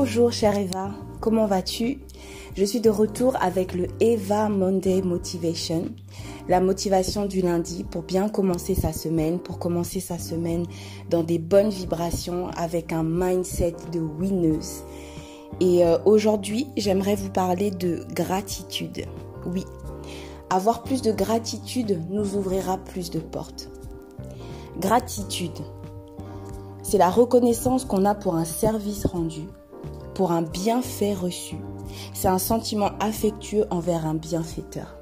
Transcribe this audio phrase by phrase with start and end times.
[0.00, 1.98] Bonjour chère Eva, comment vas-tu?
[2.56, 5.86] Je suis de retour avec le Eva Monday Motivation,
[6.48, 10.66] la motivation du lundi pour bien commencer sa semaine, pour commencer sa semaine
[11.10, 14.84] dans des bonnes vibrations avec un mindset de winneuse.
[15.58, 19.04] Et euh, aujourd'hui, j'aimerais vous parler de gratitude.
[19.52, 19.64] Oui,
[20.48, 23.68] avoir plus de gratitude nous ouvrira plus de portes.
[24.78, 25.58] Gratitude,
[26.84, 29.42] c'est la reconnaissance qu'on a pour un service rendu,
[30.18, 31.54] pour un bienfait reçu.
[32.12, 34.96] C'est un sentiment affectueux envers un bienfaiteur.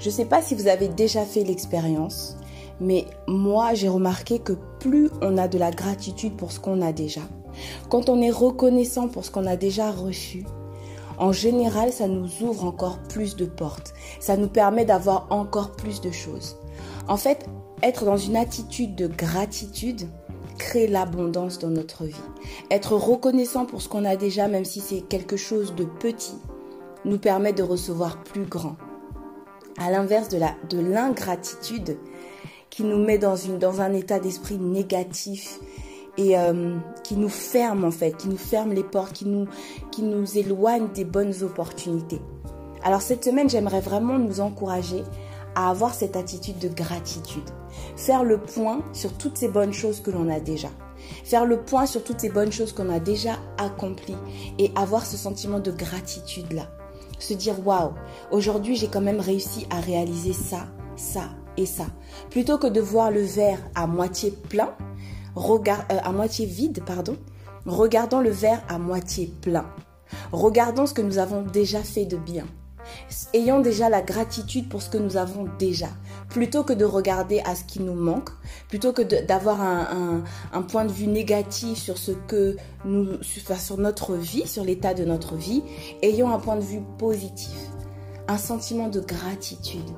[0.00, 2.36] Je ne sais pas si vous avez déjà fait l'expérience,
[2.78, 6.92] mais moi j'ai remarqué que plus on a de la gratitude pour ce qu'on a
[6.92, 7.22] déjà,
[7.88, 10.44] quand on est reconnaissant pour ce qu'on a déjà reçu,
[11.16, 13.94] en général, ça nous ouvre encore plus de portes.
[14.20, 16.56] Ça nous permet d'avoir encore plus de choses.
[17.08, 17.46] En fait,
[17.82, 20.08] être dans une attitude de gratitude
[20.62, 22.14] crée l'abondance dans notre vie.
[22.70, 26.36] Être reconnaissant pour ce qu'on a déjà, même si c'est quelque chose de petit,
[27.04, 28.76] nous permet de recevoir plus grand.
[29.76, 31.96] À l'inverse de la de l'ingratitude
[32.70, 35.58] qui nous met dans une dans un état d'esprit négatif
[36.16, 39.48] et euh, qui nous ferme en fait, qui nous ferme les portes, qui nous,
[39.90, 42.20] qui nous éloigne des bonnes opportunités.
[42.84, 45.02] Alors cette semaine, j'aimerais vraiment nous encourager
[45.54, 47.48] à avoir cette attitude de gratitude.
[47.96, 50.68] Faire le point sur toutes ces bonnes choses que l'on a déjà.
[51.24, 54.16] Faire le point sur toutes ces bonnes choses qu'on a déjà accomplies
[54.58, 56.68] et avoir ce sentiment de gratitude là.
[57.18, 57.92] Se dire waouh,
[58.30, 61.86] aujourd'hui j'ai quand même réussi à réaliser ça, ça et ça.
[62.30, 64.74] Plutôt que de voir le verre à moitié plein,
[65.36, 67.16] euh, à moitié vide, pardon,
[67.66, 69.66] regardons le verre à moitié plein.
[70.32, 72.46] Regardons ce que nous avons déjà fait de bien.
[73.34, 75.88] Ayons déjà la gratitude pour ce que nous avons déjà,
[76.28, 78.30] plutôt que de regarder à ce qui nous manque,
[78.68, 80.22] plutôt que d'avoir un,
[80.62, 85.36] point de vue négatif sur ce que nous, sur notre vie, sur l'état de notre
[85.36, 85.62] vie,
[86.02, 87.56] ayons un point de vue positif,
[88.28, 89.90] un sentiment de gratitude,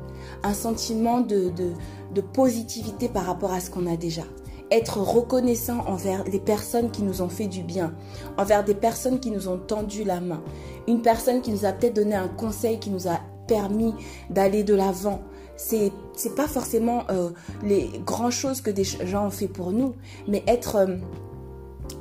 [0.42, 4.24] un sentiment de positivité par rapport à ce qu'on a déjà
[4.70, 7.94] être reconnaissant envers les personnes qui nous ont fait du bien,
[8.36, 10.42] envers des personnes qui nous ont tendu la main,
[10.88, 13.94] une personne qui nous a peut-être donné un conseil qui nous a permis
[14.30, 15.22] d'aller de l'avant.
[15.56, 17.30] C'est c'est pas forcément euh,
[17.62, 19.94] les grandes choses que des gens ont fait pour nous,
[20.26, 20.96] mais être euh,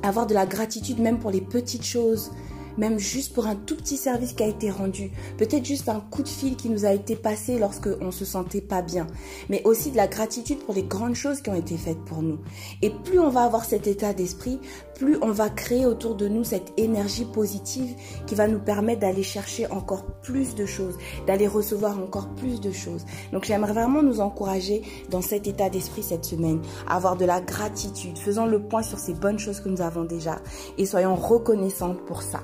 [0.02, 2.32] avoir de la gratitude même pour les petites choses,
[2.78, 6.22] même juste pour un tout petit service qui a été rendu, peut-être juste un coup
[6.22, 9.06] de fil qui nous a été passé lorsque on se sentait pas bien,
[9.48, 12.38] mais aussi de la gratitude pour les grandes choses qui ont été faites pour nous.
[12.82, 14.58] Et plus on va avoir cet état d'esprit,
[14.94, 17.94] plus on va créer autour de nous cette énergie positive
[18.26, 20.96] qui va nous permettre d'aller chercher encore plus de choses,
[21.26, 23.04] d'aller recevoir encore plus de choses.
[23.32, 27.40] Donc j'aimerais vraiment nous encourager dans cet état d'esprit cette semaine, à avoir de la
[27.40, 30.40] gratitude, faisons le point sur ces bonnes choses que nous avons déjà
[30.78, 32.40] et soyons reconnaissantes pour ça.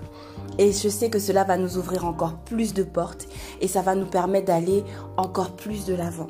[0.58, 3.28] Et je sais que cela va nous ouvrir encore plus de portes
[3.60, 4.84] et ça va nous permettre d'aller
[5.16, 6.28] encore plus de l'avant.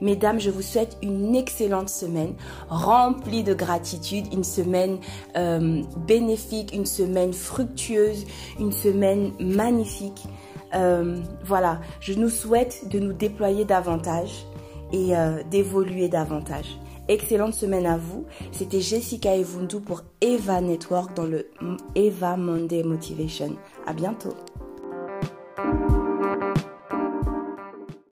[0.00, 2.34] Mesdames, je vous souhaite une excellente semaine
[2.68, 4.98] remplie de gratitude, une semaine
[5.36, 8.26] euh, bénéfique, une semaine fructueuse,
[8.58, 10.24] une semaine magnifique.
[10.74, 14.46] Euh, voilà, je nous souhaite de nous déployer davantage
[14.92, 16.78] et euh, d'évoluer davantage.
[17.10, 18.24] Excellente semaine à vous.
[18.52, 21.50] C'était Jessica Evundu pour Eva Network dans le
[21.96, 23.56] Eva Monday Motivation.
[23.84, 24.36] À bientôt.